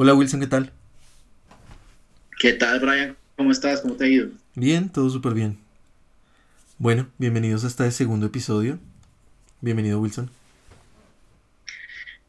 [0.00, 0.70] Hola Wilson, ¿qué tal?
[2.38, 3.16] ¿Qué tal Brian?
[3.36, 3.80] ¿Cómo estás?
[3.80, 4.28] ¿Cómo te ha ido?
[4.54, 5.58] Bien, todo súper bien.
[6.78, 8.78] Bueno, bienvenidos a este segundo episodio.
[9.60, 10.30] Bienvenido Wilson.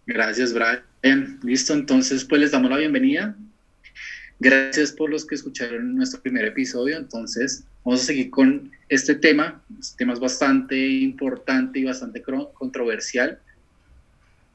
[0.08, 1.40] Gracias Brian.
[1.44, 3.36] Listo, entonces pues les damos la bienvenida.
[4.40, 6.98] Gracias por los que escucharon nuestro primer episodio.
[6.98, 9.62] Entonces vamos a seguir con este tema.
[9.80, 13.38] Este tema es bastante importante y bastante controversial.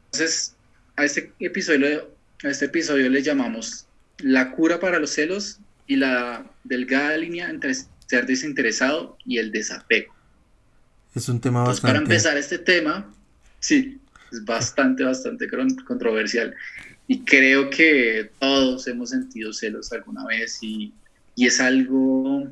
[0.07, 0.57] Entonces
[0.97, 2.14] a este episodio
[2.45, 3.87] a este episodio le llamamos
[4.19, 10.15] La cura para los celos y la delgada línea entre ser desinteresado y el desapego.
[11.15, 11.87] Es un tema bastante...
[11.87, 13.11] Para empezar este tema,
[13.61, 13.99] sí,
[14.31, 15.49] es bastante, bastante
[15.87, 16.55] controversial.
[17.07, 20.93] Y creo que todos hemos sentido celos alguna vez y,
[21.37, 22.49] y es algo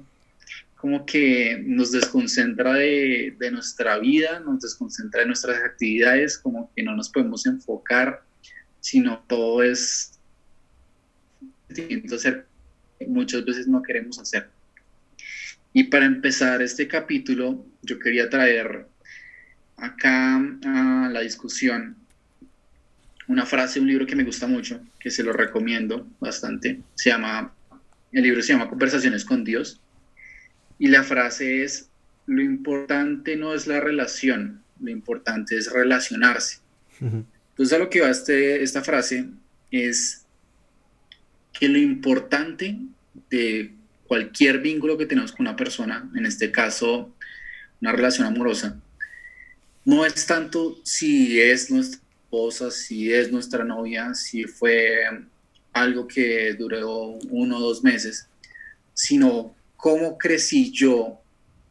[0.76, 6.82] como que nos desconcentra de, de, nuestra vida, nos desconcentra de nuestras actividades, como que
[6.82, 8.22] no nos podemos enfocar
[8.82, 10.18] sino todo es
[13.06, 14.50] muchas veces no queremos hacer.
[15.72, 18.86] Y para empezar este capítulo, yo quería traer
[19.76, 21.96] acá a la discusión
[23.28, 26.80] una frase, un libro que me gusta mucho, que se lo recomiendo bastante.
[26.94, 27.54] Se llama,
[28.10, 29.80] el libro se llama Conversaciones con Dios.
[30.78, 31.88] Y la frase es,
[32.26, 36.58] lo importante no es la relación, lo importante es relacionarse.
[37.62, 39.24] Entonces a lo que va este, esta frase
[39.70, 40.24] es
[41.52, 42.76] que lo importante
[43.30, 43.70] de
[44.04, 47.14] cualquier vínculo que tenemos con una persona, en este caso
[47.80, 48.80] una relación amorosa,
[49.84, 55.04] no es tanto si es nuestra esposa, si es nuestra novia, si fue
[55.72, 58.26] algo que duró uno o dos meses,
[58.92, 61.22] sino cómo crecí yo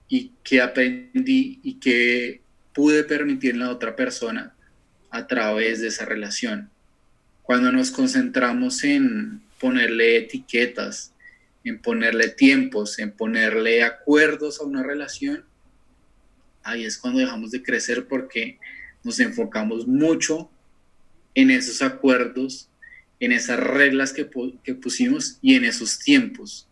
[0.08, 2.40] y qué aprendí y qué
[2.72, 4.51] pude permitir en la otra persona
[5.12, 6.70] a través de esa relación.
[7.44, 11.14] Cuando nos concentramos en ponerle etiquetas,
[11.64, 15.44] en ponerle tiempos, en ponerle acuerdos a una relación,
[16.64, 18.58] ahí es cuando dejamos de crecer porque
[19.04, 20.50] nos enfocamos mucho
[21.36, 22.70] en esos acuerdos,
[23.20, 24.30] en esas reglas que,
[24.64, 26.68] que pusimos y en esos tiempos.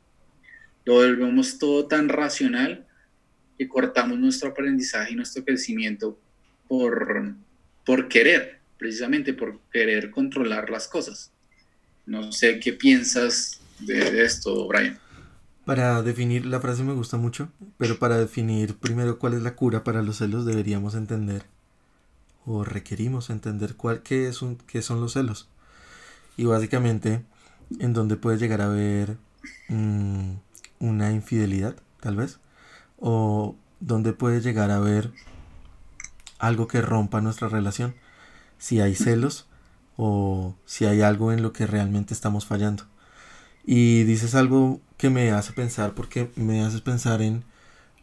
[0.86, 2.88] Lo volvemos todo tan racional
[3.58, 6.18] que cortamos nuestro aprendizaje y nuestro crecimiento
[6.68, 7.36] por,
[7.90, 11.32] por querer, precisamente por querer controlar las cosas.
[12.06, 15.00] No sé qué piensas de, esto, Brian.
[15.66, 19.84] Para definir, la frase me gusta mucho, pero para definir primero cuál es la cura
[19.84, 21.46] para los celos deberíamos entender
[22.46, 25.50] o requerimos entender cuál, qué, es un, qué son los celos.
[26.38, 27.24] Y básicamente
[27.80, 29.18] en donde puede llegar a haber
[29.68, 30.34] mm,
[30.78, 32.38] una infidelidad, tal vez,
[33.00, 35.12] o donde puede llegar a haber
[36.40, 37.94] algo que rompa nuestra relación,
[38.58, 39.48] si hay celos
[39.98, 42.86] o si hay algo en lo que realmente estamos fallando.
[43.66, 47.44] Y dices algo que me hace pensar porque me haces pensar en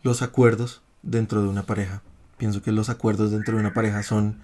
[0.02, 2.02] los acuerdos dentro de una pareja.
[2.36, 4.40] Pienso que los acuerdos dentro de una pareja son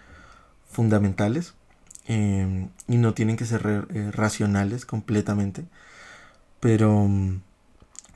[0.70, 1.54] fundamentales
[2.06, 5.66] em, y no tienen que ser eh, racionales completamente,
[6.60, 7.08] pero,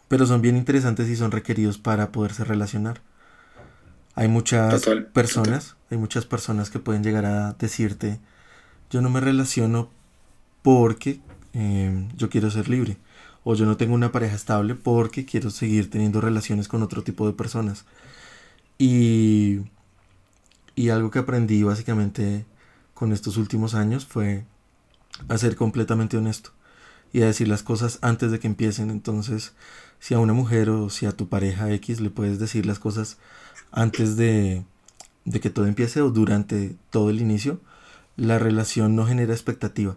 [0.08, 3.00] pero son bien interesantes y son requeridos para poderse relacionar.
[4.16, 8.18] Hay muchas personas, hay muchas personas que pueden llegar a decirte,
[8.90, 9.90] yo no me relaciono
[10.62, 11.20] porque
[11.52, 12.96] em, yo quiero ser libre.
[13.44, 17.26] O yo no tengo una pareja estable porque quiero seguir teniendo relaciones con otro tipo
[17.26, 17.84] de personas.
[18.78, 19.60] Y,
[20.74, 22.46] y algo que aprendí básicamente
[22.94, 24.44] con estos últimos años fue
[25.28, 26.50] a ser completamente honesto
[27.12, 28.90] y a decir las cosas antes de que empiecen.
[28.90, 29.52] Entonces,
[30.06, 33.18] si a una mujer o si a tu pareja X le puedes decir las cosas
[33.72, 34.62] antes de,
[35.42, 37.60] que todo empiece o durante todo el inicio,
[38.16, 39.96] la relación no genera expectativa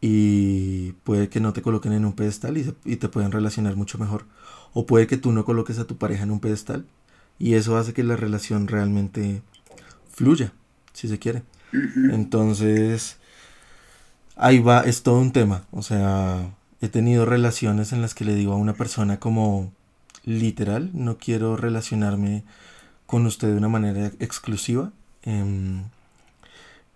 [0.00, 4.24] y puede que no te coloquen en un pedestal y, te pueden relacionar mucho mejor.
[4.72, 6.86] O puede que tú no coloques a tu pareja en un pedestal
[7.38, 9.42] y eso hace que la relación realmente
[10.10, 10.54] fluya,
[10.94, 11.42] si se quiere.
[12.10, 13.18] Entonces,
[14.36, 15.66] ahí va, es todo un tema.
[15.70, 19.72] O sea, he tenido relaciones en las que le digo a una persona como
[20.24, 22.44] literal, no quiero relacionarme
[23.06, 24.92] con usted de una manera exclusiva.
[25.22, 25.84] Em,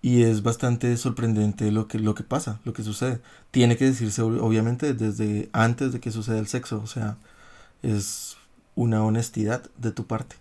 [0.02, 3.20] y es bastante sorprendente lo que, lo que pasa, lo que sucede.
[3.52, 7.16] Tiene que decirse obviamente desde antes de que suceda el sexo, o sea,
[7.82, 8.36] es
[8.74, 10.36] una honestidad de tu parte.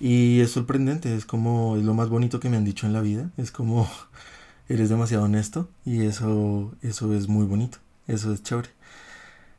[0.00, 3.00] Y es sorprendente, es como, es lo más bonito que me han dicho en la
[3.00, 3.88] vida, es como,
[4.68, 8.70] eres demasiado honesto y eso, eso es muy bonito, eso es chévere.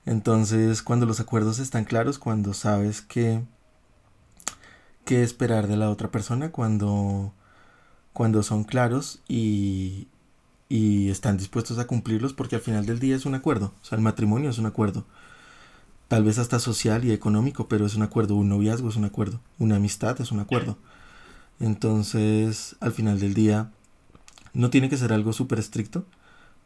[0.06, 3.42] Entonces, cuando los acuerdos están claros, cuando sabes que
[5.06, 7.34] qué esperar de la otra persona cuando,
[8.13, 10.07] cuando son claros y,
[10.69, 13.98] y están dispuestos a cumplirlos porque al final del día es un acuerdo, o sea,
[13.98, 15.06] el matrimonio es un acuerdo,
[16.07, 19.40] tal vez hasta social y económico, pero es un acuerdo, un noviazgo es un acuerdo,
[19.60, 20.78] una amistad es un acuerdo.
[21.60, 23.72] Entonces, al final del día,
[24.54, 26.06] no tiene que ser algo súper estricto,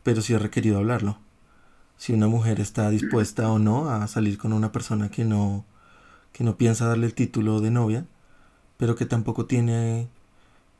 [0.03, 1.19] pero sí es requerido hablarlo.
[1.97, 5.65] Si una mujer está dispuesta o no a salir con una persona que no,
[6.33, 8.05] que no piensa darle el título de novia,
[8.77, 10.09] pero que tampoco tiene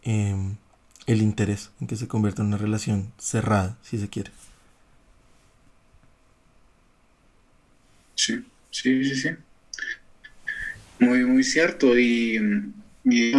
[0.04, 0.58] em,
[1.08, 4.32] el interés en que se convierta en una relación cerrada, si se quiere.
[8.16, 9.30] Sí, sí, sí, sí.
[11.00, 11.98] Muy, muy cierto.
[11.98, 12.40] Y,
[13.06, 13.34] y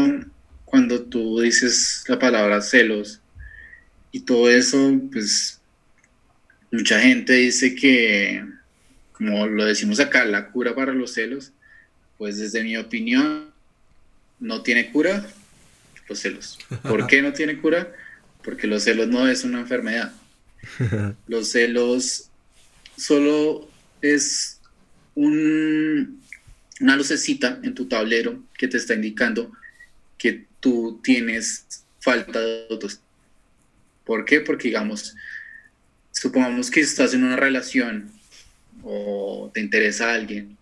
[0.65, 3.21] cuando tú dices la palabra celos
[4.13, 4.79] y todo eso,
[5.13, 5.58] pues
[6.70, 8.44] mucha gente dice que,
[9.12, 11.53] como lo decimos acá, la cura para los celos,
[12.17, 13.50] pues desde mi opinión,
[14.41, 15.26] no tiene cura
[16.09, 16.59] los celos.
[16.82, 17.93] ¿Por qué no tiene cura?
[18.43, 20.12] Porque los celos no es una enfermedad.
[21.29, 22.31] Los celos
[22.97, 23.71] solo
[24.03, 24.61] es
[25.14, 26.21] un,
[26.81, 29.53] una lucecita en tu tablero que te está indicando
[30.17, 33.06] que tú tienes falta de autoestima.
[34.05, 34.41] ¿Por qué?
[34.41, 35.14] Porque, digamos,
[36.20, 38.11] supongamos que estás en una relación
[38.82, 40.56] o te interesa a alguien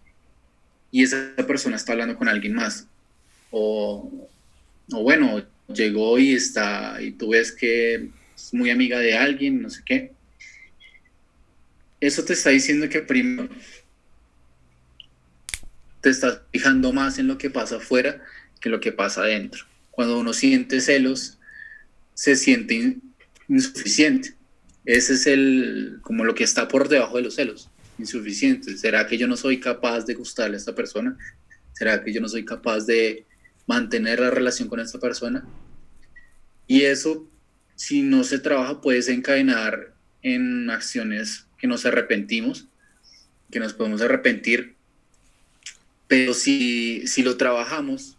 [0.91, 2.87] y esa persona está hablando con alguien más
[3.51, 4.29] o,
[4.93, 9.71] o bueno, llegó y está y tú ves que es muy amiga de alguien, no
[9.71, 10.13] sé qué.
[12.01, 13.49] Eso te está diciendo que primero
[16.03, 18.23] te estás fijando más en lo que pasa afuera
[18.61, 19.65] que lo que pasa adentro.
[19.91, 21.39] Cuando uno siente celos,
[22.15, 22.99] se siente
[23.49, 24.35] insuficiente.
[24.87, 27.69] Ese es el, como lo que está por debajo de los celos,
[27.99, 28.77] insuficiente.
[28.79, 31.19] ¿Será que yo no soy capaz de gustarle a esta persona?
[31.73, 33.27] ¿Será que yo no soy capaz de
[33.67, 35.45] mantener la relación con esta persona?
[36.69, 37.29] Y eso,
[37.75, 39.93] si no se trabaja, puede desencadenar
[40.23, 42.69] en acciones que nos arrepentimos,
[43.51, 44.77] que nos podemos arrepentir.
[46.07, 48.17] Pero si, si lo trabajamos,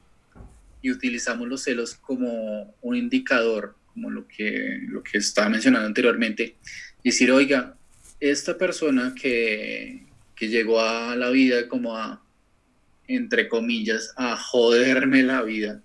[0.81, 6.57] y utilizamos los celos como un indicador, como lo que, lo que estaba mencionando anteriormente,
[7.03, 7.75] decir, oiga,
[8.19, 10.05] esta persona que,
[10.35, 12.23] que llegó a la vida como a,
[13.07, 15.81] entre comillas, a joderme la vida,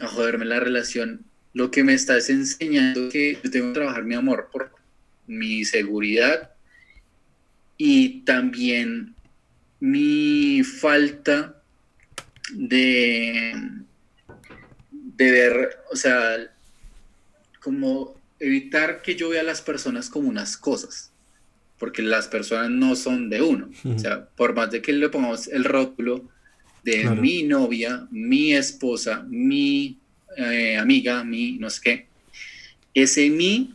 [0.00, 4.04] a joderme la relación, lo que me está es enseñando que yo tengo que trabajar
[4.04, 4.70] mi amor por
[5.26, 6.52] mi seguridad
[7.76, 9.16] y también
[9.80, 11.60] mi falta
[12.52, 13.54] de,
[14.90, 16.52] de ver, o sea,
[17.62, 21.12] como evitar que yo vea a las personas como unas cosas,
[21.78, 23.70] porque las personas no son de uno.
[23.84, 26.28] O sea, por más de que le pongamos el rótulo
[26.82, 29.98] de mi novia, mi esposa, mi
[30.36, 32.06] eh, amiga, mi no sé qué,
[32.94, 33.74] ese mi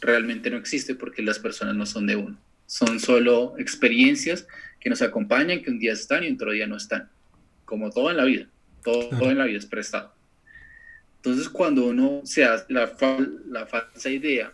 [0.00, 2.36] realmente no existe porque las personas no son de uno.
[2.66, 4.46] Son solo experiencias
[4.80, 7.08] que nos acompañan, que un día están y otro día no están
[7.68, 8.46] como todo en la vida,
[8.82, 10.14] todo, en la vida es prestado.
[11.18, 12.92] Entonces, cuando uno se hace la,
[13.48, 14.52] la falsa idea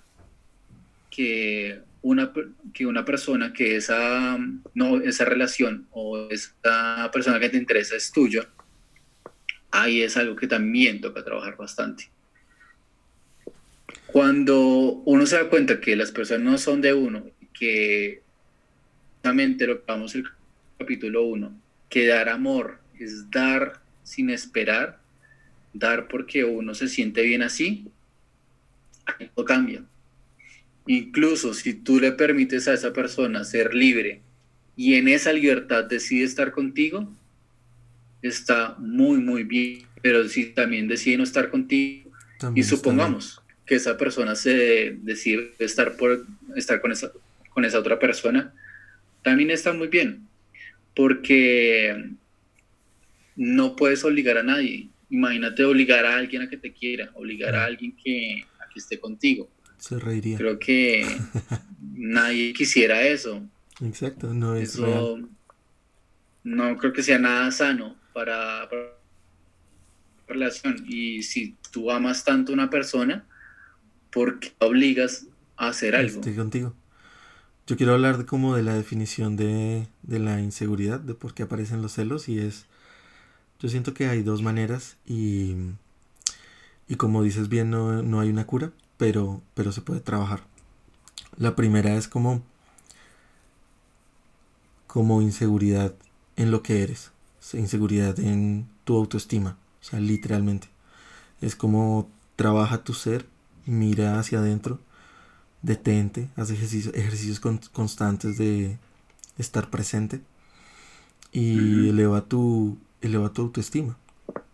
[1.10, 2.32] que una,
[2.72, 4.38] que una persona, que esa,
[4.74, 8.48] no, esa relación o esa persona que te interesa es tuya,
[9.70, 12.10] ahí es algo que también toca trabajar bastante.
[14.06, 18.22] Cuando uno se da cuenta que las personas no son de uno, que
[19.14, 20.24] justamente lo que vamos el
[20.78, 25.00] capítulo 1, que dar amor es dar sin esperar,
[25.74, 27.84] dar porque uno se siente bien así,
[29.34, 29.82] todo cambia.
[30.86, 34.20] Incluso si tú le permites a esa persona ser libre
[34.76, 37.12] y en esa libertad decide estar contigo,
[38.22, 39.82] está muy, muy bien.
[40.02, 42.10] Pero si también decide no estar contigo
[42.54, 47.10] y supongamos que esa persona se decide estar, por, estar con, esa,
[47.50, 48.52] con esa otra persona,
[49.22, 50.28] también está muy bien.
[50.94, 52.10] Porque
[53.36, 54.88] no puedes obligar a nadie.
[55.14, 58.98] Imagínate obligar a alguien a que te quiera, obligar a alguien que, a que esté
[58.98, 59.48] contigo.
[59.78, 60.36] Se reiría.
[60.36, 61.06] Creo que
[61.80, 63.40] nadie quisiera eso.
[63.80, 65.20] Exacto, no es eso.
[66.42, 68.98] No creo que sea nada sano para, para
[70.26, 70.84] relación.
[70.88, 73.24] Y si tú amas tanto a una persona,
[74.10, 76.16] ¿por qué obligas a hacer algo?
[76.16, 76.74] Estoy contigo.
[77.68, 81.44] Yo quiero hablar de, como de la definición de, de la inseguridad, de por qué
[81.44, 82.66] aparecen los celos y es
[83.60, 85.54] yo siento que hay dos maneras y,
[86.88, 90.42] y como dices bien, no, hay una cura, pero, pero se puede trabajar.
[91.36, 92.42] La primera es como,
[94.86, 95.94] como inseguridad
[96.36, 97.12] en lo que eres,
[97.52, 100.68] inseguridad en tu autoestima, o sea, literalmente.
[101.40, 103.26] Es como trabaja tu ser,
[103.66, 104.80] mira hacia adentro,
[105.62, 107.40] detente, haz ejercicios
[107.72, 108.78] constantes de
[109.38, 110.20] estar presente
[111.32, 113.96] y eleva, tu, eleva tu autoestima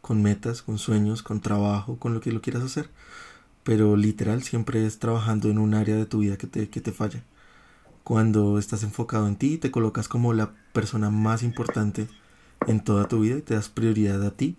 [0.00, 2.90] con metas, con sueños, con trabajo, con lo que lo quieras hacer.
[3.62, 6.92] Pero literal siempre es trabajando en un área de tu vida que te, que te
[6.92, 7.22] falla.
[8.04, 12.08] Cuando estás enfocado en ti, te colocas como la persona más importante
[12.66, 14.56] en toda tu vida y te das prioridad a ti,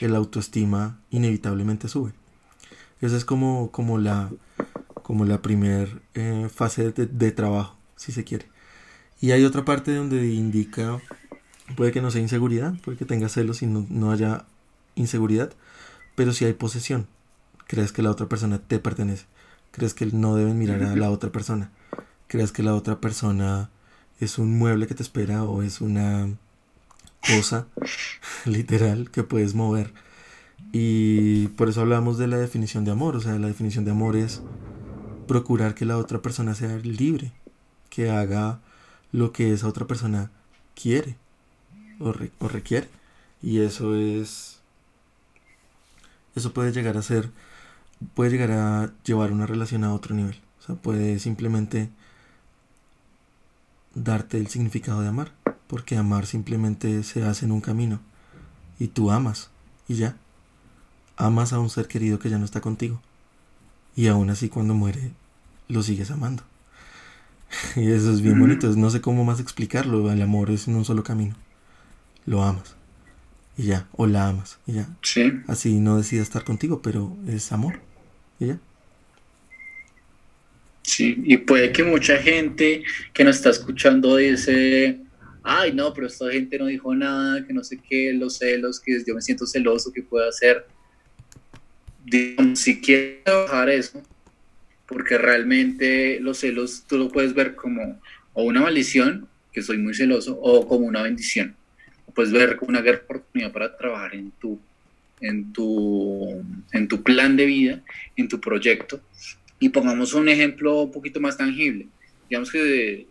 [0.00, 2.12] el autoestima inevitablemente sube.
[3.00, 4.30] Esa es como, como la,
[5.02, 8.48] como la primera eh, fase de, trabajo, si se quiere.
[9.20, 11.00] Y hay otra parte donde indica,
[11.76, 14.44] puede que no sea inseguridad, puede que tenga celos y no, no haya
[14.94, 15.52] inseguridad,
[16.14, 17.06] pero si hay posesión.
[17.66, 19.26] Crees que la otra persona te pertenece.
[19.72, 21.70] Crees que no deben mirar a la otra persona.
[22.26, 23.70] Crees que la otra persona
[24.20, 26.28] es un mueble que te espera o es una
[27.26, 27.66] cosa
[28.46, 29.92] literal que puedes mover.
[30.72, 33.16] Y por eso hablamos de la definición de amor.
[33.16, 34.42] O sea, la definición de amor es
[35.26, 37.32] procurar que la otra persona sea libre,
[37.90, 38.60] que haga
[39.12, 40.30] lo que esa otra persona
[40.74, 41.16] quiere
[42.00, 42.88] o, o requiere.
[43.42, 44.60] Y eso es...
[46.34, 47.30] Eso puede llegar a ser...
[48.14, 50.40] Puede llegar a llevar una relación a otro nivel.
[50.60, 51.90] O sea, puede simplemente
[53.94, 55.32] darte el significado de amar.
[55.66, 58.00] Porque amar simplemente se hace en un camino.
[58.78, 59.50] Y tú amas.
[59.88, 60.16] Y ya.
[61.16, 63.00] Amas a un ser querido que ya no está contigo.
[63.96, 65.10] Y aún así cuando muere,
[65.66, 66.44] lo sigues amando.
[67.76, 68.68] y eso es bien bonito.
[68.76, 70.10] No sé cómo más explicarlo.
[70.12, 71.34] El amor es en un solo camino.
[72.28, 72.76] Lo amas.
[73.56, 73.88] Y ya.
[73.92, 74.58] O la amas.
[74.66, 74.88] Y ya.
[75.02, 75.32] Sí.
[75.46, 77.80] Así no decide estar contigo, pero es amor.
[78.38, 78.58] Y ya.
[80.82, 82.82] Sí, y puede que mucha gente
[83.14, 85.00] que nos está escuchando dice,
[85.42, 89.02] ay, no, pero esta gente no dijo nada, que no sé qué, los celos, que
[89.06, 90.66] yo me siento celoso, que puedo hacer.
[92.04, 94.02] Digamos, si quieres trabajar eso,
[94.86, 98.00] porque realmente los celos tú lo puedes ver como
[98.32, 101.57] o una maldición, que soy muy celoso, o como una bendición.
[102.18, 104.58] Puedes ver una gran oportunidad para trabajar en tu,
[105.20, 107.80] en tu, en tu plan de vida,
[108.16, 109.00] en tu proyecto,
[109.60, 111.86] y pongamos un ejemplo un poquito más tangible.
[112.28, 113.06] Digamos que,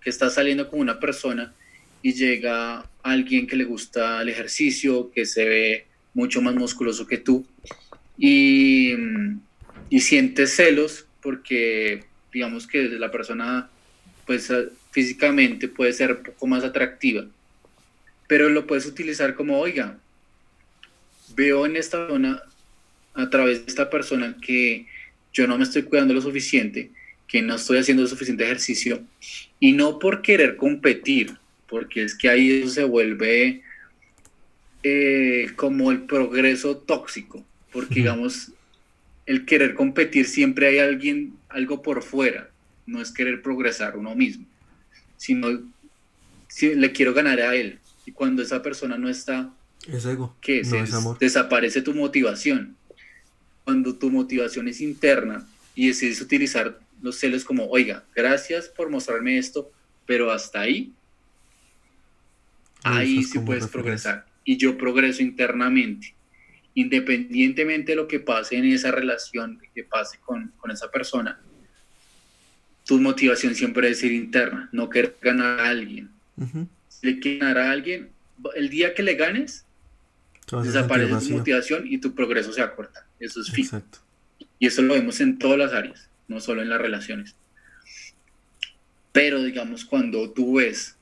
[0.00, 1.52] que estás saliendo con una persona
[2.00, 7.18] y llega alguien que le gusta el ejercicio, que se ve mucho más musculoso que
[7.18, 7.44] tú
[8.16, 8.94] y,
[9.90, 13.68] y sientes celos porque digamos que la persona
[14.24, 14.50] pues
[14.92, 17.26] físicamente puede ser un poco más atractiva,
[18.26, 19.98] pero lo puedes utilizar como, oiga,
[21.34, 22.42] veo en esta zona
[23.14, 24.86] a través de esta persona que
[25.32, 26.90] yo no me estoy cuidando lo suficiente,
[27.26, 29.02] que no estoy haciendo suficiente ejercicio,
[29.60, 31.36] y no por querer competir,
[31.68, 33.62] porque es que ahí eso se vuelve
[34.82, 38.52] eh, como el progreso tóxico, porque digamos,
[39.26, 42.50] el querer competir siempre hay alguien, algo por fuera,
[42.86, 44.46] no es querer progresar uno mismo,
[45.16, 45.60] sino
[46.48, 49.52] si le quiero ganar a él, y cuando esa persona no está,
[49.86, 50.70] es ego, ¿qué es?
[51.20, 52.76] Desaparece tu motivación
[53.66, 55.44] cuando tu motivación es interna
[55.74, 59.72] y decides utilizar los celos como, oiga, gracias por mostrarme esto,
[60.06, 60.92] pero hasta ahí,
[62.84, 64.24] ahí sí puedes progresar.
[64.44, 66.14] Y yo progreso internamente.
[66.74, 71.40] Independientemente de lo que pase en esa relación, que pase con, esa persona,
[72.84, 76.08] tu motivación siempre debe ser interna, no querer ganar a alguien.
[76.36, 76.68] Si
[77.02, 78.10] le quieres ganar a alguien,
[78.54, 79.64] el día que le ganes,
[80.62, 83.06] desaparece tu motivación y tu progreso se acorta.
[83.18, 83.82] Eso es fijo.
[84.58, 87.34] Y eso lo vemos en todas las áreas, no solo en las relaciones.
[89.12, 90.96] Pero digamos, cuando tú ves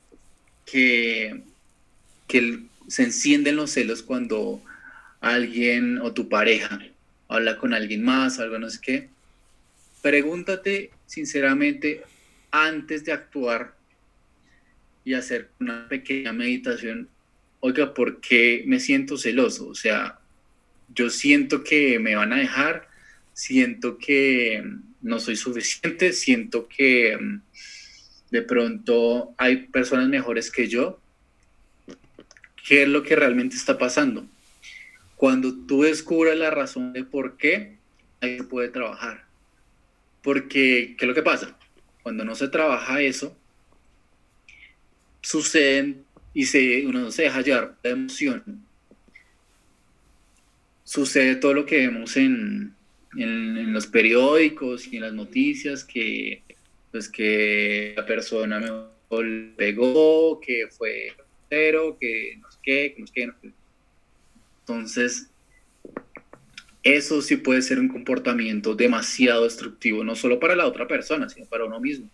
[0.65, 1.43] que,
[2.27, 4.61] que se encienden los celos cuando
[5.21, 6.79] alguien o tu pareja
[7.27, 9.09] habla con alguien más, algo no sé qué,
[10.01, 12.03] pregúntate sinceramente
[12.51, 13.74] antes de actuar
[15.05, 17.07] y hacer una pequeña meditación,
[17.59, 19.67] oiga, ¿por qué me siento celoso?
[19.67, 20.19] O sea,
[20.93, 22.89] yo siento que me van a dejar,
[23.33, 24.63] siento que
[25.01, 27.41] no soy suficiente, siento que mm,
[28.31, 30.99] de pronto hay personas mejores que yo.
[32.67, 34.25] ¿Qué es lo que realmente está pasando?
[35.15, 37.77] Cuando tú descubres la razón de por qué,
[38.21, 39.25] ahí se puede trabajar.
[40.23, 41.55] Porque, ¿qué es lo que pasa?
[42.01, 43.37] Cuando no se trabaja eso,
[45.25, 48.65] suceden y se, uno se deja llevar de emoción
[50.85, 52.73] sucede todo lo que vemos en,
[53.11, 56.43] los periódicos y en las noticias, que,
[56.91, 61.13] pues, que la persona me pegó, que fue
[61.49, 63.31] cero, que no sé qué, que no sé qué.
[64.59, 65.29] Entonces,
[66.83, 71.45] eso sí puede ser un comportamiento demasiado destructivo, no solo para la otra persona, sino
[71.47, 72.09] para uno mismo.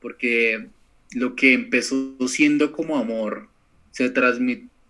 [0.00, 0.68] Porque
[1.12, 3.48] lo que empezó siendo como amor
[3.90, 4.12] se,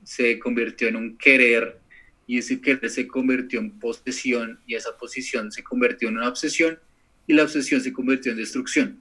[0.04, 1.78] se convirtió en un querer
[2.26, 6.78] y ese querer se convirtió en posesión y esa posesión se convirtió en una obsesión
[7.26, 9.00] y la obsesión se convirtió en destrucción.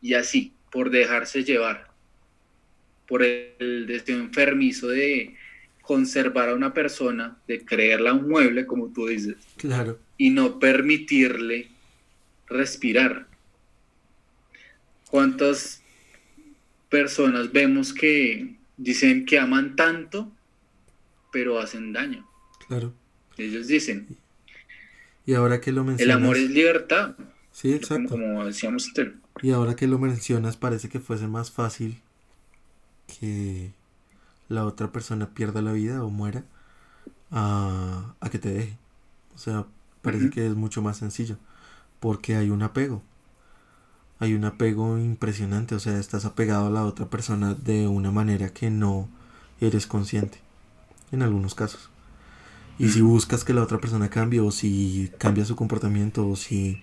[0.00, 1.90] Y así, por dejarse llevar,
[3.06, 5.34] por el deseo enfermizo de
[5.82, 9.36] conservar a una persona, de creerla un mueble, como tú dices.
[9.56, 9.98] Claro.
[10.18, 11.68] Y no permitirle
[12.46, 13.26] respirar.
[15.10, 15.82] ¿Cuántas
[16.88, 20.30] personas vemos que dicen que aman tanto,
[21.32, 22.26] pero hacen daño?
[22.66, 22.94] Claro.
[23.36, 24.06] Ellos dicen.
[25.26, 26.16] Y ahora que lo mencionas.
[26.16, 27.14] El amor es libertad.
[27.52, 28.10] Sí, exacto.
[28.10, 29.14] Como, decíamos usted.
[29.42, 32.00] Y ahora que lo mencionas, parece que fuese más fácil
[33.06, 33.72] que
[34.48, 36.44] la otra persona pierda la vida o muera
[37.30, 38.78] a, que te deje.
[39.34, 39.66] O sea,
[40.02, 41.36] parece que es mucho más sencillo.
[42.00, 43.02] Porque hay un apego.
[44.20, 45.74] Hay un apego impresionante.
[45.74, 49.08] O sea, estás apegado a la otra persona de una manera que no
[49.60, 50.40] eres consciente.
[51.10, 51.90] En algunos casos.
[52.78, 56.82] Y si buscas que la otra persona cambie, o si cambia su comportamiento, o si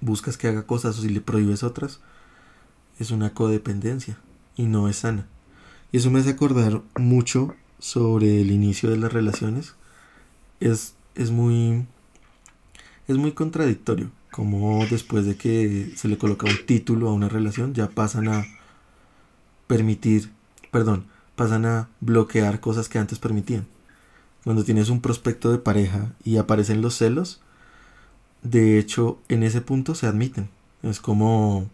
[0.00, 2.00] buscas que haga cosas, o si le prohíbes otras,
[2.98, 4.18] es una codependencia
[4.56, 5.26] y no es sana.
[5.92, 9.74] Y eso me hace acordar mucho sobre el inicio de las relaciones.
[10.60, 11.86] Es, es muy.
[13.06, 14.10] Es muy contradictorio.
[14.36, 18.44] Como después de que se le coloca un título a una relación, ya pasan a
[19.66, 20.30] permitir.
[20.70, 23.66] Perdón, pasan a bloquear cosas que antes permitían.
[24.44, 27.40] Cuando tienes un prospecto de pareja y aparecen los celos,
[28.42, 30.50] de hecho, en ese punto se admiten.
[30.82, 31.70] Es como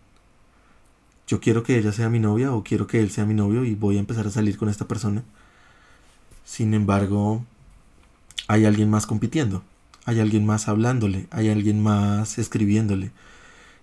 [1.27, 3.75] yo quiero que ella sea mi novia o quiero que él sea mi novio y
[3.75, 5.25] voy a empezar a salir con esta persona.
[6.44, 7.44] Sin embargo,
[8.46, 9.64] hay alguien más compitiendo,
[10.05, 13.12] hay alguien más hablándole, hay alguien más escribiéndole.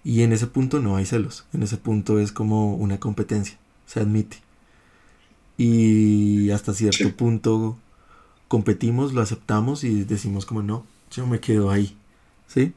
[0.03, 3.99] Y en ese punto no hay celos, en ese punto es como una competencia, se
[3.99, 4.37] admite.
[5.57, 7.77] Y hasta cierto punto
[8.47, 11.97] competimos, lo aceptamos y decimos como no, yo me quedo ahí.
[12.47, 12.73] ¿Sí?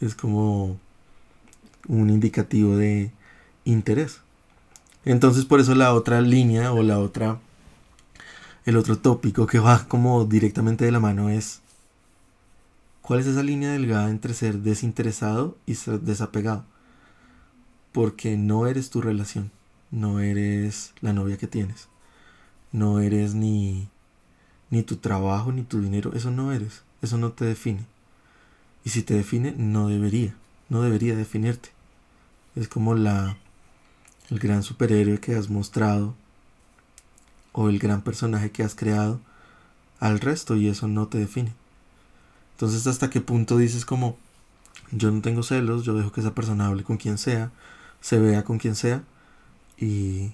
[0.00, 0.78] Es como
[1.88, 3.10] un indicativo de,
[3.66, 4.20] interés.
[5.04, 7.38] Entonces por eso la otra línea o la otra,
[8.64, 11.60] el otro tópico que va como directamente de la mano es,
[13.06, 16.64] ¿cuál es esa línea delgada entre ser desinteresado y ser desapegado?
[17.92, 19.52] Porque no eres tu relación,
[19.92, 21.88] no eres la novia que tienes,
[22.72, 23.86] no eres ni,
[24.70, 27.86] ni tu trabajo, ni tu dinero, eso no eres, eso no te define.
[28.84, 30.34] Y si te define, no debería,
[30.68, 31.68] no debería definirte.
[32.56, 33.36] Es como la
[34.30, 36.16] el gran superhéroe que has mostrado
[37.52, 39.20] o el gran personaje que has creado
[40.00, 41.52] al resto y eso no te define.
[42.56, 44.16] Entonces, ¿hasta qué punto dices como
[44.90, 47.50] yo no tengo celos, yo dejo que esa persona hable con quien sea,
[48.00, 49.04] se vea con quien sea
[49.78, 50.30] y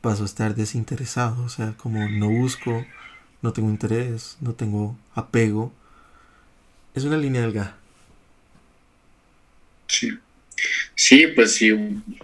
[0.00, 2.84] paso a estar desinteresado, o sea, como no busco,
[3.42, 5.72] no tengo interés, no tengo apego.
[6.94, 7.76] Es una línea delgada.
[9.86, 10.18] Sí.
[10.96, 11.70] Sí, pues sí,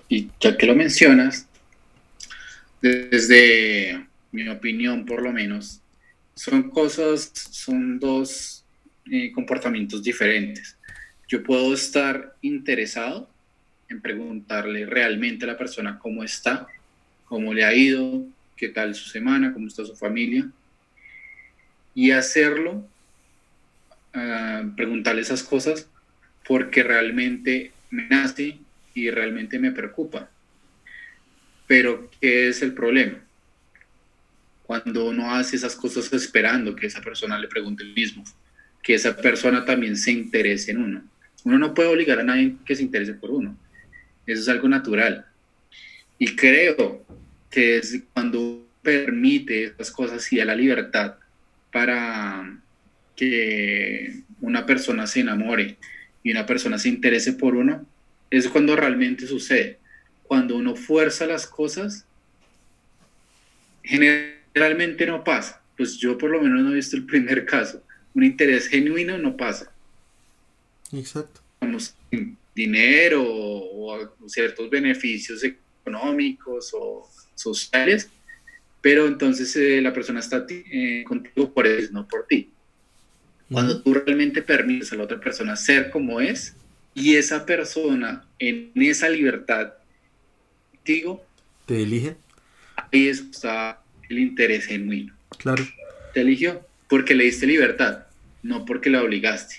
[0.08, 1.46] y ya que lo mencionas,
[2.82, 5.80] desde mi opinión por lo menos,
[6.34, 8.59] son cosas, son dos
[9.10, 10.76] eh, comportamientos diferentes.
[11.26, 13.28] Yo puedo estar interesado
[13.88, 16.68] en preguntarle realmente a la persona cómo está,
[17.24, 18.24] cómo le ha ido,
[18.56, 20.48] qué tal su semana, cómo está su familia,
[21.94, 22.86] y hacerlo,
[24.14, 25.88] ah, preguntarle esas cosas,
[26.46, 28.58] porque realmente me nace
[28.94, 30.30] y realmente me preocupa.
[31.66, 33.18] Pero, ¿qué es el problema?
[34.62, 38.24] Cuando uno hace esas cosas esperando que esa persona le pregunte el mismo,
[38.82, 41.02] que esa persona también se interese en uno.
[41.44, 43.56] Uno no puede obligar a nadie que se interese por uno.
[44.26, 45.26] Eso es algo natural.
[46.18, 47.04] Y creo
[47.50, 51.16] que es cuando permite esas cosas y da la libertad
[51.72, 52.58] para
[53.16, 55.76] que una persona se enamore
[56.22, 57.86] y una persona se interese por uno,
[58.30, 59.78] es cuando realmente sucede.
[60.22, 62.06] Cuando uno fuerza las cosas,
[63.82, 65.60] generalmente no pasa.
[65.76, 67.82] Pues yo por lo menos no he visto el primer caso.
[68.14, 69.72] Un interés genuino no pasa.
[70.92, 71.40] Exacto.
[71.60, 71.94] Vamos,
[72.54, 78.10] dinero o, ciertos beneficios económicos o sociales,
[78.80, 82.50] pero entonces eh, la persona está eh, contigo por eso, no por ti.
[83.50, 86.54] Cuando tú realmente permites a la otra persona ser como es
[86.94, 89.72] y esa persona en esa libertad,
[90.84, 91.24] digo,
[91.66, 92.16] te elige.
[92.76, 95.14] Ahí está el interés genuino.
[95.38, 95.64] Claro.
[96.14, 98.06] Te eligió porque le diste libertad.
[98.42, 99.56] no porque la obligaste.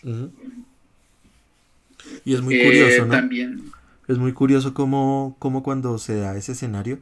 [2.26, 3.12] Y es muy curioso, eh, ¿no?
[3.12, 3.72] También.
[4.08, 7.00] Es muy curioso cómo, cómo cuando se da ese escenario,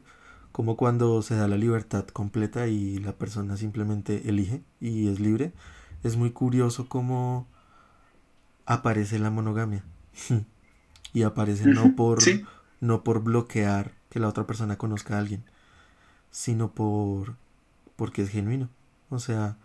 [0.52, 5.52] como cuando se da la libertad completa y la persona simplemente elige y es libre,
[6.04, 7.48] es muy curioso cómo
[8.66, 9.84] aparece la monogamia.
[11.12, 12.18] y aparece no por
[12.80, 15.44] no por bloquear que la otra persona conozca a alguien,
[16.30, 17.36] sino por
[17.96, 18.68] porque es genuino.
[19.08, 19.56] O sea,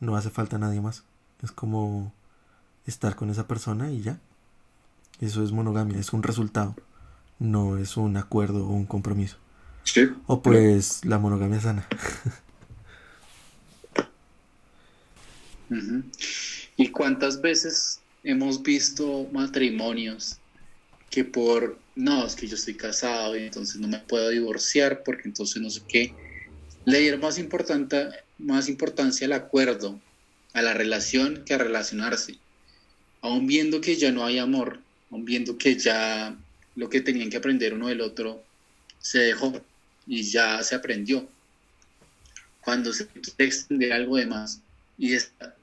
[0.00, 1.04] no hace falta nadie más.
[1.42, 2.12] Es como
[2.86, 4.18] estar con esa persona y ya.
[5.20, 6.74] Eso es monogamia, es un resultado,
[7.38, 9.36] no es un acuerdo o un compromiso.
[10.26, 11.86] O pues la monogamia sana.
[16.76, 20.38] ¿Y cuántas veces hemos visto matrimonios
[21.10, 25.22] que por, no, es que yo estoy casado y entonces no me puedo divorciar porque
[25.28, 26.14] entonces no sé qué,
[26.84, 30.00] le dieron más, importante, más importancia al acuerdo,
[30.52, 32.38] a la relación que a relacionarse,
[33.20, 36.36] aún viendo que ya no hay amor, aún viendo que ya
[36.76, 38.42] lo que tenían que aprender uno del otro
[38.98, 39.60] se dejó
[40.06, 41.28] y ya se aprendió.
[42.62, 44.60] Cuando se extiende algo de más
[44.98, 45.16] y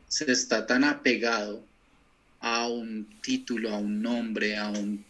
[0.07, 1.63] se está tan apegado
[2.39, 5.05] a un título, a un nombre, a un,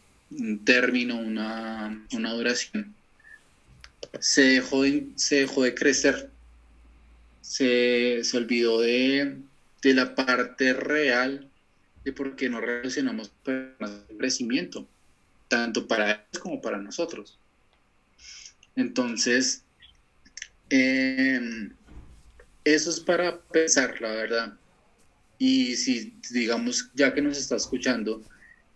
[0.65, 2.93] término, una, una, duración,
[4.19, 6.29] se dejó de, se dejó de crecer,
[7.41, 9.37] se, se olvidó de,
[9.81, 11.49] de, la parte real
[12.03, 13.75] de por qué no relacionamos el
[14.17, 14.87] crecimiento,
[15.47, 17.39] tanto para ellos como para nosotros.
[18.75, 19.63] Entonces,
[20.69, 21.73] em,
[22.63, 24.53] eso es para pensar, la verdad.
[25.39, 28.23] Y si, digamos, ya que nos está escuchando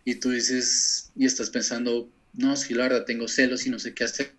[0.06, 3.94] y tú dices y estás pensando, no, sí, la verdad tengo celos y no sé
[3.94, 4.34] qué hacer,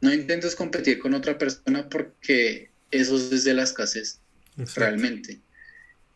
[0.00, 4.20] no intentes competir con otra persona porque eso es desde la escasez,
[4.74, 5.40] realmente.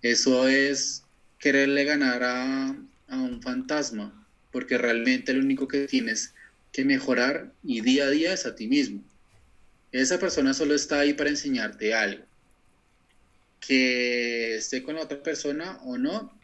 [0.02, 1.04] Eso es
[1.38, 2.76] quererle ganar a,
[3.08, 6.34] a un fantasma, porque realmente lo único que tienes
[6.72, 9.02] que mejorar y día a día es a ti mismo.
[9.90, 12.24] Esa persona solo está ahí para enseñarte algo
[13.66, 16.36] que esté con otra persona o no,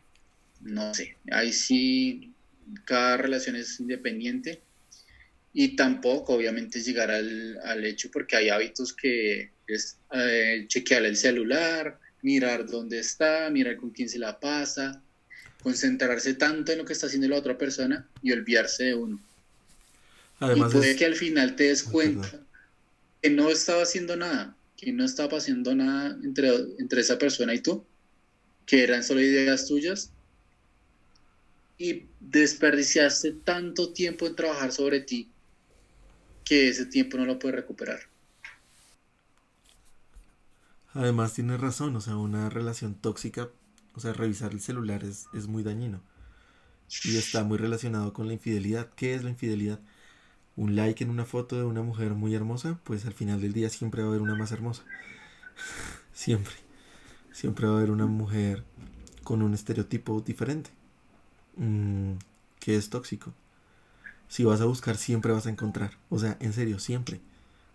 [0.61, 1.16] no sé.
[1.31, 2.33] Ahí sí,
[2.85, 4.62] cada relación es independiente
[5.61, 11.16] y tampoco obviamente llegar al, al hecho porque hay hábitos que es eh, chequear el
[11.16, 15.03] celular, mirar dónde está, mirar con quién se la pasa,
[15.61, 19.18] concentrarse tanto en lo que está haciendo la otra persona y olvidarse de uno.
[20.38, 22.40] Además y puede que al final te des cuenta
[23.21, 27.59] que no estaba haciendo nada que no estaba pasando nada entre, entre esa persona y
[27.59, 27.85] tú,
[28.64, 30.12] que eran solo ideas tuyas,
[31.79, 35.29] y desperdiciaste tanto tiempo en trabajar sobre ti
[36.48, 38.00] que ese tiempo no lo puedes recuperar.
[40.94, 43.48] Además tienes razón, o sea, una relación tóxica,
[43.94, 46.00] o sea, revisar el celular es, es muy dañino.
[47.04, 48.88] Y está muy relacionado con la infidelidad.
[48.96, 49.80] ¿Qué es la infidelidad?
[50.58, 53.70] un like en una foto de una mujer muy hermosa, pues al final del día
[53.70, 54.82] siempre va a haber una más hermosa.
[56.12, 56.54] siempre.
[57.32, 58.64] Siempre va a haber una mujer
[59.22, 60.70] con un estereotipo diferente.
[61.56, 62.14] Mm,
[62.58, 63.32] que es tóxico.
[64.28, 65.92] Si vas a buscar, siempre vas a encontrar.
[66.10, 67.20] O sea, en serio, siempre.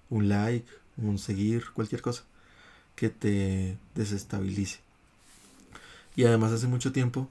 [0.10, 2.24] Un like, un seguir, cualquier cosa
[2.96, 4.80] que te desestabilice.
[6.16, 7.30] Y además hace mucho tiempo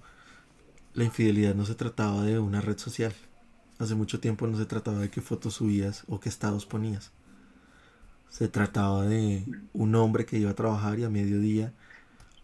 [0.94, 3.14] la infidelidad no se trataba de una red social,
[3.82, 7.10] Hace mucho tiempo no se trataba de qué fotos subías o qué estados ponías.
[8.30, 11.72] Se trataba de un hombre que iba a trabajar y a mediodía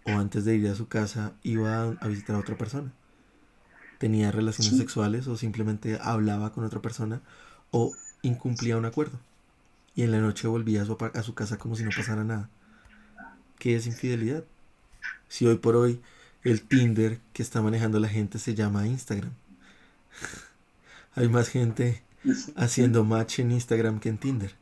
[0.05, 2.93] o antes de ir a su casa iba a visitar a otra persona.
[3.99, 7.21] Tenía relaciones sexuales o simplemente hablaba con otra persona
[7.71, 9.19] o incumplía un acuerdo.
[9.95, 12.49] Y en la noche volvía a su, a su casa como si no pasara nada.
[13.59, 14.45] ¿Qué es infidelidad?
[15.29, 16.01] Si hoy por hoy
[16.45, 19.33] el Tinder que está manejando la gente se llama Instagram.
[21.15, 22.03] Hay más gente
[22.57, 24.55] haciendo match en Instagram que en Tinder.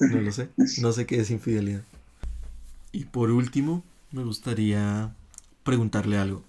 [0.00, 0.48] No lo sé.
[0.80, 1.82] No sé qué es infidelidad.
[2.90, 5.14] Y por último, me gustaría
[5.62, 6.42] preguntarle algo.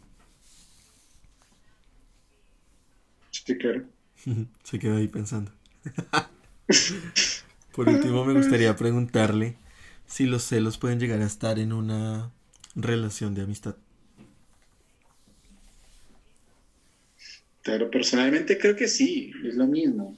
[3.46, 3.84] Sí, claro.
[4.64, 5.52] Se quedó ahí pensando.
[7.76, 9.56] por último, me gustaría preguntarle
[10.06, 12.32] si los celos pueden llegar a estar en una
[12.76, 13.76] relación de amistad.
[17.64, 20.16] Pero personalmente creo que sí, es lo mismo.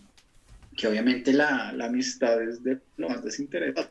[0.75, 3.89] Que obviamente la, amistad es de lo más desinteresado,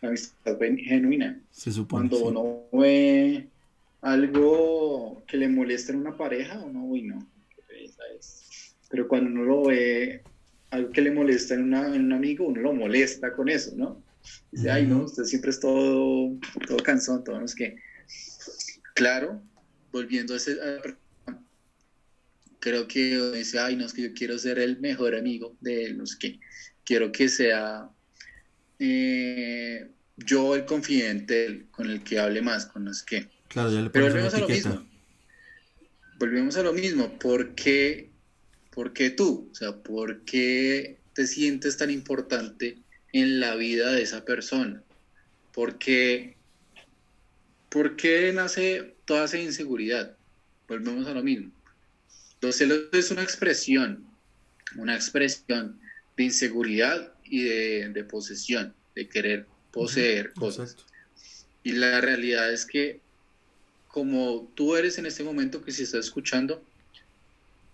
[0.00, 1.40] la amistad genuina.
[1.50, 2.08] Se supone.
[2.08, 3.48] Cuando uno ve
[4.02, 7.26] algo que le molesta en una pareja, uno, uy, no,
[8.94, 10.22] Pero cuando uno lo ve
[10.70, 14.00] algo que le molesta en, un amigo, uno lo molesta con eso, ¿no?
[14.52, 17.76] Dice, ay, no, usted siempre es todo, todo cansón, todo no es que.
[18.94, 19.42] claro,
[19.90, 20.56] volviendo a ese,
[22.60, 25.98] creo que dice, ay, no, es que yo quiero ser el mejor amigo de él,
[25.98, 26.40] no sé qué,
[26.84, 27.90] quiero que sea
[28.78, 33.28] eh, yo el confidente con el que hable más, con los que...
[33.48, 34.86] Claro, ya le Pero volvemos a lo mismo.
[36.20, 37.18] Volvemos a lo mismo.
[37.18, 38.13] ¿Por qué,
[38.74, 39.48] ¿Por qué tú?
[39.52, 42.78] O sea, ¿por qué te sientes tan importante
[43.12, 44.82] en la vida de esa persona?
[45.52, 46.36] ¿Por qué,
[47.68, 50.16] ¿Por qué nace toda esa inseguridad?
[50.66, 51.52] Volvemos a lo mismo.
[52.40, 54.04] Los celos es una expresión,
[54.76, 55.78] una expresión
[56.16, 60.76] de inseguridad y de, posesión, de querer poseer cosas.
[61.62, 63.00] Y la realidad es que
[63.86, 66.62] como tú eres en este momento que si estás escuchando,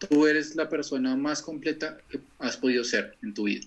[0.09, 3.67] tú eres la persona más completa que has podido ser en tu vida.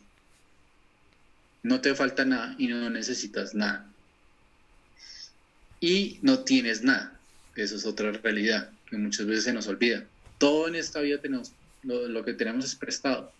[1.63, 3.89] No te falta nada y no necesitas nada.
[5.79, 7.17] Y no tienes nada.
[7.55, 10.03] Eso es otra realidad que muchas veces se nos olvida.
[10.37, 13.31] Todo en esta vida tenemos, lo, lo que tenemos es prestado.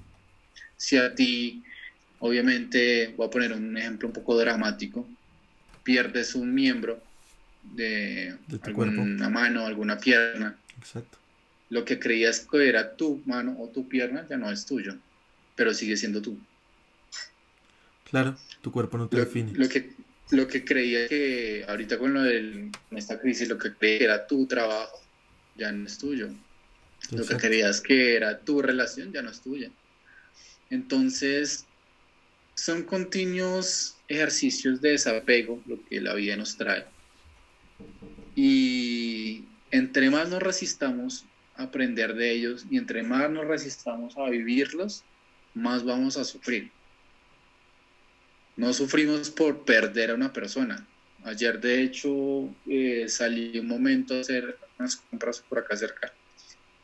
[0.77, 1.63] Si a ti
[2.25, 5.05] Obviamente, voy a poner un ejemplo un poco dramático,
[5.83, 7.03] pierdes un miembro
[7.61, 10.55] de, alguna mano, alguna pierna.
[10.79, 11.17] Exacto.
[11.73, 14.95] Lo que creías que era tu mano o tu pierna ya no es tuyo,
[15.55, 16.37] pero sigue siendo tú.
[18.11, 19.53] Claro, tu cuerpo no te define.
[19.55, 19.91] Lo que,
[20.29, 24.27] lo que creía que ahorita con lo de esta crisis, lo que creía que era
[24.27, 25.01] tu trabajo,
[25.57, 26.29] ya no es tuyo.
[27.09, 29.71] Lo que creías que era tu relación, ya no es tuya.
[30.69, 31.65] Entonces,
[32.53, 36.85] son continuos ejercicios de desapego lo que la vida nos trae.
[38.35, 45.03] Y entre más nos resistamos aprender de ellos y entre más nos resistamos a vivirlos,
[45.53, 46.71] más vamos a sufrir.
[48.55, 50.87] No sufrimos por perder a una persona.
[51.23, 56.13] Ayer, de hecho, eh, salí un momento a hacer unas compras por acá cerca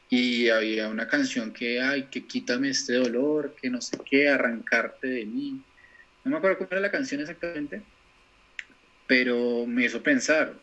[0.09, 5.07] y había una canción que, ay, que quítame este dolor, que no sé qué, arrancarte
[5.07, 5.61] de mí.
[6.23, 7.83] No me acuerdo cómo era la canción exactamente,
[9.05, 10.55] pero me hizo pensar,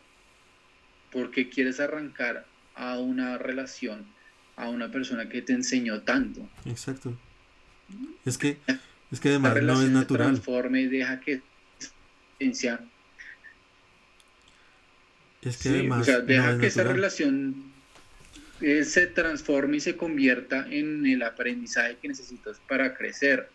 [1.11, 2.45] ¿por qué quieres arrancar
[2.77, 4.05] a una relación,
[4.55, 6.47] a una persona que te enseñó tanto?
[6.65, 7.17] Exacto.
[8.25, 8.57] Es que,
[9.11, 10.27] es que además no es natural.
[10.27, 11.41] Transforme y deja que
[15.41, 17.71] es que además o sea, deja que esa relación
[18.61, 23.49] eh, se transforme y se convierta en el aprendizaje que necesitas para crecer.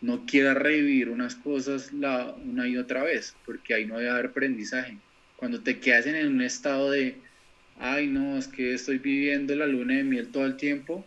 [0.00, 4.26] No quieras revivir unas cosas la, una y otra vez, porque ahí no debe haber
[4.26, 4.96] aprendizaje.
[5.36, 7.18] Cuando te quedas en un estado de,
[7.80, 11.06] ay no, es que estoy viviendo la luna de miel todo el tiempo,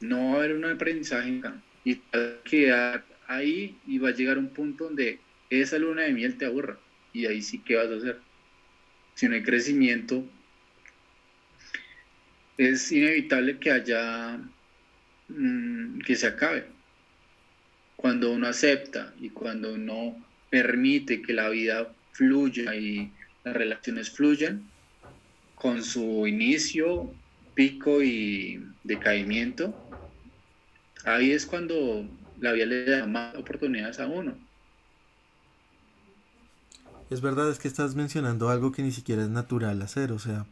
[0.00, 1.40] no va a haber un aprendizaje
[1.84, 5.18] y te vas a quedar ahí y va a llegar un punto donde
[5.50, 6.78] esa luna de miel te aburra
[7.12, 8.18] y ahí sí que vas a hacer.
[9.14, 10.24] Si no hay crecimiento,
[12.56, 14.40] es inevitable que haya,
[15.28, 16.64] mm, que se acabe.
[17.96, 20.16] Cuando uno acepta y cuando uno
[20.50, 23.12] permite que la vida fluya y
[23.44, 24.73] las relaciones fluyan,
[25.64, 27.10] con su inicio,
[27.54, 29.74] pico y decaimiento,
[31.06, 32.06] ahí es cuando
[32.38, 34.34] la vida le da más oportunidades a uno.
[37.08, 40.44] Es verdad, es que estás mencionando algo que ni siquiera es natural hacer, o sea,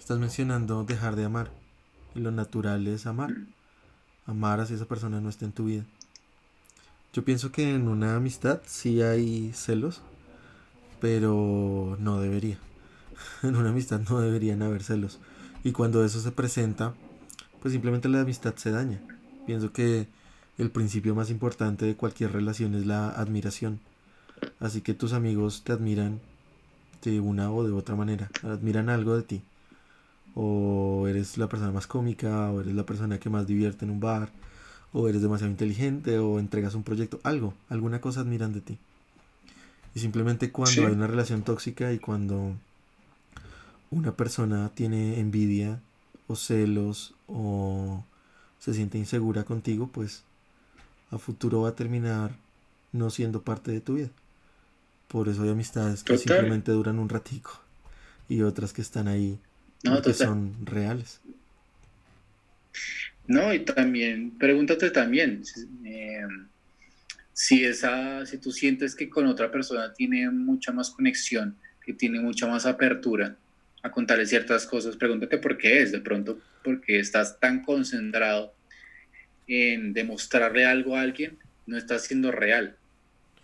[0.00, 1.52] Estás mencionando dejar de amar.
[2.16, 3.34] Y lo natural es amar.
[4.24, 5.84] Amar a si esa persona no está en tu vida.
[7.12, 10.02] Yo pienso que en una amistad sí hay celos,
[11.00, 12.58] pero no debería.
[13.42, 15.18] En una amistad no deberían haber celos.
[15.64, 16.94] Y cuando eso se presenta,
[17.60, 19.00] pues simplemente la amistad se daña.
[19.46, 20.06] Pienso que
[20.58, 23.80] el principio más importante de cualquier relación es la admiración.
[24.60, 26.20] Así que tus amigos te admiran
[27.02, 28.30] de una o de otra manera.
[28.42, 29.42] Admiran algo de ti
[30.36, 34.00] o eres la persona más cómica, o eres la persona que más divierte en un
[34.00, 34.28] bar,
[34.92, 38.78] o eres demasiado inteligente, o entregas un proyecto, algo, alguna cosa admiran de ti.
[39.94, 42.52] Y simplemente cuando hay una relación tóxica y cuando
[43.90, 45.80] una persona tiene envidia
[46.26, 48.04] o celos o
[48.58, 50.24] se siente insegura contigo, pues
[51.10, 52.32] a futuro va a terminar
[52.92, 54.10] no siendo parte de tu vida.
[55.08, 57.60] Por eso hay amistades que simplemente duran un ratico
[58.28, 59.38] y otras que están ahí
[59.84, 61.20] no, que son reales.
[63.28, 65.42] No, y también, pregúntate también,
[65.84, 66.26] eh,
[67.32, 72.20] si esa, si tú sientes que con otra persona tiene mucha más conexión, que tiene
[72.20, 73.36] mucha más apertura
[73.86, 78.52] a contarle ciertas cosas, pregúntate por qué es, de pronto porque estás tan concentrado
[79.46, 82.76] en demostrarle algo a alguien, no estás siendo real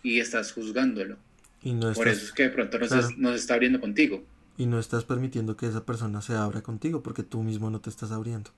[0.03, 1.17] y estás juzgándolo.
[1.61, 2.87] Y no por eso es que de pronto no,
[3.31, 4.21] se, está abriendo contigo.
[4.57, 7.89] Y no estás permitiendo que esa persona se abra contigo porque tú mismo no te
[7.89, 8.51] estás abriendo.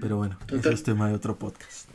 [0.00, 1.90] Pero bueno, eso es tema de otro podcast.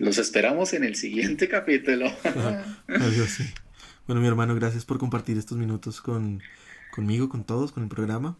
[0.00, 2.06] Los esperamos en el siguiente capítulo.
[2.88, 3.44] Adiós, sí.
[4.08, 6.42] Bueno, mi hermano, gracias por compartir estos minutos con,
[6.92, 8.38] conmigo, con todos, con el programa.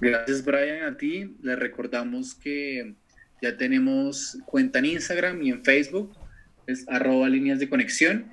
[0.00, 1.36] Gracias, Brian, a ti.
[1.42, 2.94] Les recordamos que
[3.40, 6.12] ya tenemos cuenta en Instagram y en Facebook,
[6.66, 8.26] es arroba líneas de conexión.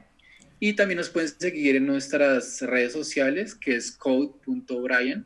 [0.60, 5.26] Y también nos pueden seguir en nuestras redes sociales, que es code.brian.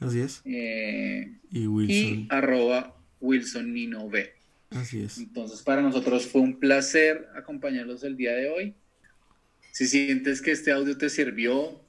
[0.00, 0.42] Así es.
[0.44, 1.96] Eh, y Wilson.
[1.96, 4.32] Y arroba Wilson Nino B.
[4.70, 5.18] Así es.
[5.18, 8.74] Entonces, para nosotros fue un placer acompañarlos el día de hoy.
[9.72, 11.80] Si sientes que este audio te sirvió,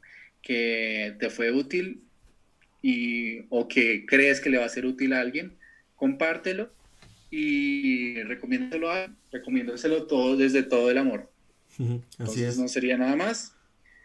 [0.41, 2.03] que te fue útil
[2.81, 5.57] y, o que crees que le va a ser útil a alguien,
[5.95, 6.71] compártelo
[7.29, 11.31] y recomiéndalo a, recomiéndoselo todo desde todo el amor.
[12.17, 12.57] Así es.
[12.57, 13.55] No sería nada más.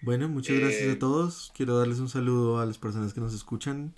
[0.02, 1.52] Bueno, muchas gracias a eh, todos.
[1.54, 3.94] Quiero darles un saludo a las personas que nos escuchan.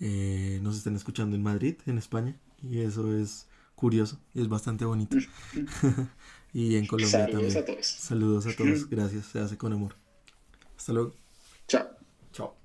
[0.00, 4.84] Eh, nos están escuchando en Madrid, en España, y eso es curioso y es bastante
[4.84, 5.16] bonito.
[6.52, 7.58] y en Colombia Saludos también.
[7.58, 7.86] a todos.
[7.86, 8.88] Saludos a todos.
[8.90, 9.26] Gracias.
[9.26, 9.94] Se hace con amor.
[10.76, 11.19] Hasta luego.
[11.70, 11.86] ちゃ
[12.42, 12.59] オ。